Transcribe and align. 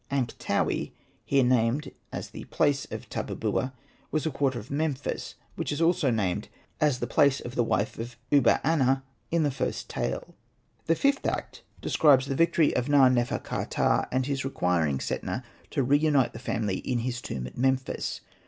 Ankhtaui, 0.09 0.93
here 1.23 1.43
named 1.43 1.91
as 2.11 2.31
the 2.31 2.45
place 2.45 2.85
of 2.85 3.07
Tabubua, 3.07 3.71
was 4.09 4.25
a 4.25 4.31
quarter 4.31 4.57
of 4.57 4.71
Memphis, 4.71 5.35
which 5.55 5.71
is 5.71 5.79
also 5.79 6.09
named 6.09 6.47
as 6.79 6.97
the 6.97 7.05
place 7.05 7.39
of 7.39 7.53
the 7.53 7.63
wife 7.63 7.99
of 7.99 8.15
Uba 8.31 8.61
aner 8.65 9.03
in 9.29 9.43
the 9.43 9.51
first 9.51 9.89
tale. 9.91 10.33
The 10.87 10.95
fifth 10.95 11.27
act 11.27 11.61
describes 11.81 12.25
the 12.25 12.33
victory 12.33 12.75
of 12.75 12.89
Na. 12.89 13.09
nefer.ka.ptah, 13.09 14.07
and 14.11 14.25
his 14.25 14.43
requiring 14.43 14.97
Setna 14.99 15.43
to 15.69 15.83
reunite 15.83 16.33
the 16.33 16.39
family 16.39 16.77
in 16.77 16.97
his 17.01 17.21
tomb 17.21 17.45
at 17.45 17.55
Memphis. 17.55 18.21